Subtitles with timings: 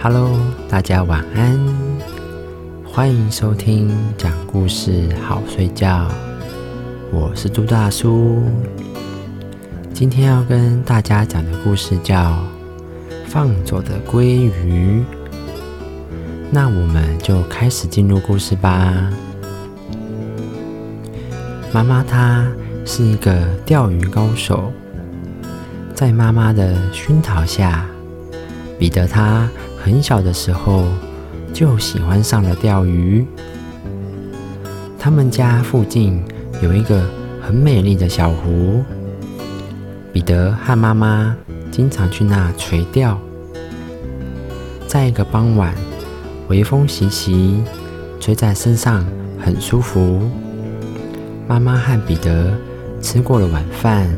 [0.00, 1.58] Hello，大家晚安，
[2.84, 6.06] 欢迎收听讲故事好睡觉。
[7.12, 8.44] 我是朱大叔，
[9.92, 12.14] 今天要跟大家讲的故事叫
[13.26, 14.22] 《放走的鲑
[14.64, 15.00] 鱼》。
[16.52, 19.12] 那我们就开始进入故事吧。
[21.72, 22.46] 妈妈她
[22.84, 24.72] 是一个钓鱼高手，
[25.92, 27.84] 在妈妈的熏陶下，
[28.78, 29.48] 彼得他
[29.82, 30.84] 很小的时候
[31.52, 33.24] 就喜欢上了钓鱼。
[34.98, 36.22] 他们家附近
[36.60, 37.08] 有一个
[37.40, 38.82] 很美丽的小湖，
[40.12, 41.34] 彼得和妈妈
[41.70, 43.18] 经常去那垂钓。
[44.86, 45.74] 在一个傍晚，
[46.48, 47.62] 微风习习，
[48.18, 49.04] 吹在身上
[49.38, 50.28] 很舒服。
[51.46, 52.52] 妈妈和彼得
[53.00, 54.08] 吃过了晚饭，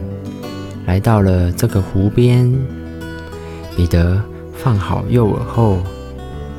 [0.86, 2.50] 来到了这个湖边。
[3.76, 4.20] 彼得
[4.62, 5.78] 放好诱饵后，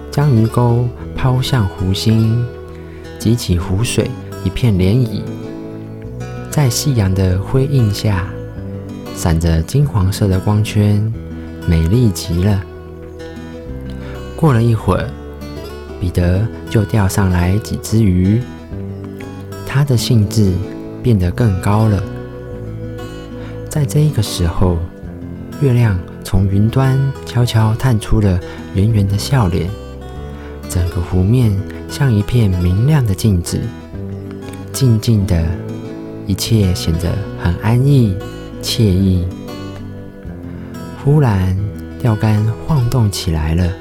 [0.10, 2.44] 将鱼钩抛向湖心，
[3.20, 4.10] 激起湖水
[4.44, 5.22] 一片涟漪，
[6.50, 8.28] 在夕阳的辉映下，
[9.16, 11.14] 闪着金黄色的光圈，
[11.68, 12.60] 美丽极了。
[14.36, 15.08] 过了一会儿，
[16.00, 18.42] 彼得就钓上来几只鱼。
[19.68, 20.52] 他的兴致
[21.04, 22.02] 变得更高了。
[23.70, 24.78] 在这个时候，
[25.62, 28.40] 月亮从云端悄悄探出了
[28.74, 29.70] 圆圆的笑脸，
[30.70, 31.52] 整个湖面
[31.90, 33.60] 像一片明亮的镜子，
[34.72, 35.44] 静静的，
[36.26, 38.16] 一切显得很安逸
[38.62, 39.26] 惬意。
[41.04, 41.58] 忽然，
[42.00, 43.72] 钓竿晃动起来了，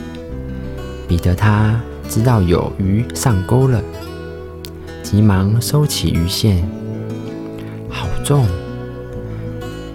[1.06, 3.80] 彼得他知道有鱼上钩了。
[5.02, 6.66] 急忙收起鱼线，
[7.88, 8.46] 好重！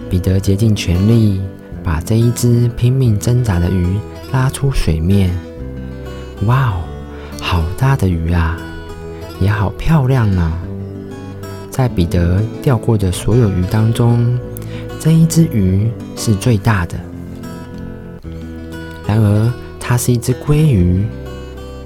[0.08, 1.40] 彼得竭尽全力
[1.86, 3.96] 把这一只拼命挣扎的鱼
[4.32, 5.30] 拉出水面。
[6.44, 6.82] 哇哦，
[7.40, 8.58] 好大的鱼啊，
[9.40, 10.52] 也好漂亮呢！
[11.70, 14.38] 在彼得钓过的所有鱼当中，
[14.98, 16.98] 这一只鱼是最大的。
[19.06, 21.06] 然而，它是一只鲑鱼。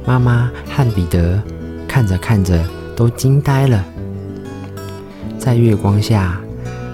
[0.06, 1.40] 妈妈和彼得
[1.86, 2.58] 看着看着。
[2.96, 3.82] 都惊呆了，
[5.38, 6.38] 在月光下，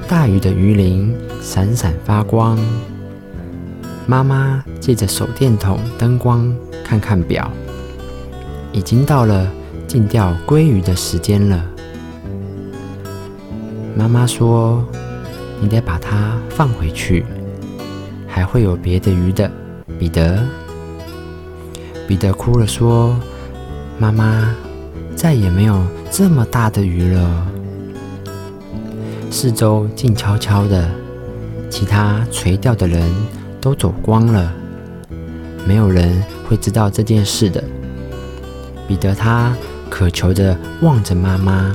[0.07, 1.13] 大鱼的鱼鳞
[1.43, 2.57] 闪闪发光。
[4.07, 7.51] 妈妈借着手电筒灯光看看表，
[8.73, 9.51] 已经到了
[9.89, 11.65] 禁钓鲑鱼的时间了。
[13.97, 14.85] 妈妈说
[15.61, 17.25] ：“你得把它放回去，
[18.29, 19.51] 还会有别的鱼的。”
[19.99, 20.41] 彼得，
[22.07, 23.17] 彼得哭了，说
[23.99, 24.55] ：“妈妈。”
[25.17, 27.47] 再也没有这么大的鱼了。
[29.31, 30.91] 四周静悄悄的，
[31.71, 33.11] 其他垂钓的人
[33.67, 34.53] 都走光了，
[35.67, 37.61] 没有人会知道这件事的。
[38.87, 39.57] 彼得他
[39.91, 41.75] 渴求着望着妈妈，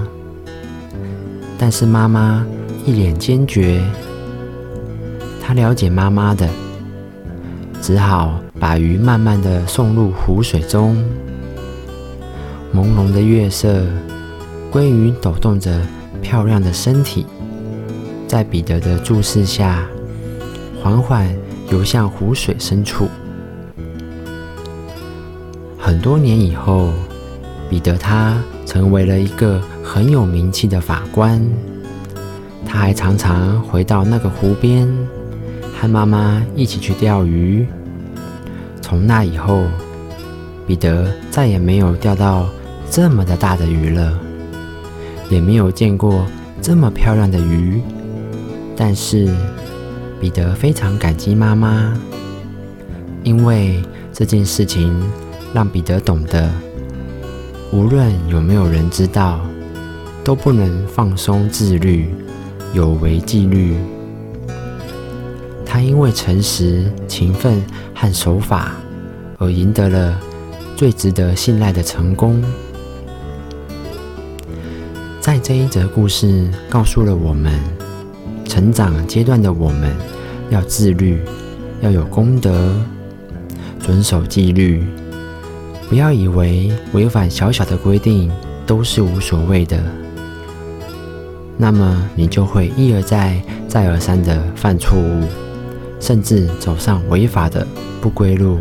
[1.59, 2.45] 但是妈妈
[2.85, 3.83] 一脸坚决。
[5.41, 6.47] 他了解妈妈的，
[7.81, 10.95] 只好把鱼慢慢的送入湖水中。
[12.73, 13.85] 朦胧的月色，
[14.71, 15.77] 鲑鱼抖动着
[16.21, 17.25] 漂亮的身体，
[18.29, 19.85] 在彼得的注视下，
[20.81, 21.27] 缓缓
[21.71, 23.07] 游向湖水深处。
[25.77, 26.91] 很多年以后，
[27.69, 31.41] 彼得他成为了一个很有名气的法官。
[32.65, 34.87] 他还常常回到那个湖边，
[35.79, 37.65] 和妈妈一起去钓鱼。
[38.81, 39.63] 从那以后，
[40.67, 42.47] 彼得再也没有钓到。
[42.89, 44.19] 这么的大的鱼了，
[45.29, 46.25] 也没有见过
[46.61, 47.81] 这么漂亮的鱼。
[48.75, 49.33] 但是
[50.21, 51.99] 彼得非常感激妈妈，
[53.23, 53.81] 因为
[54.13, 54.95] 这件事情
[55.51, 56.47] 让彼得懂得，
[57.71, 59.41] 无论有没有人知道，
[60.23, 62.13] 都不能放松自律，
[62.71, 63.75] 有违纪律。
[65.65, 67.59] 他因为诚实、勤奋
[67.95, 68.73] 和守法，
[69.39, 70.19] 而赢得了
[70.75, 72.43] 最值得信赖的成功。
[75.19, 77.59] 在这一则故事告诉了我们，
[78.51, 79.95] 成长阶段的我们
[80.49, 81.21] 要自律，
[81.79, 82.75] 要有功德，
[83.79, 84.83] 遵守纪律，
[85.87, 88.29] 不要以为违反小小的规定
[88.67, 89.81] 都是无所谓的，
[91.55, 95.23] 那么你就会一而再、再而三的犯错误，
[96.01, 97.65] 甚至走上违法的
[98.01, 98.59] 不归路。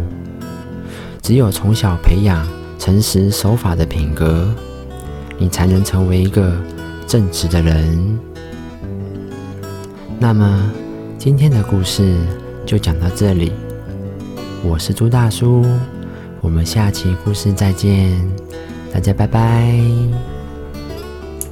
[1.20, 2.46] 只有从小培养
[2.78, 4.48] 诚实守法的品格。
[5.36, 6.54] 你才能成为一个
[7.06, 8.20] 正直的人。
[10.22, 10.70] 那么，
[11.16, 12.14] 今天的故事
[12.66, 13.52] 就讲到这里。
[14.62, 15.64] 我是朱大叔，
[16.42, 18.20] 我们下期故事再见，
[18.92, 19.74] 大家拜拜。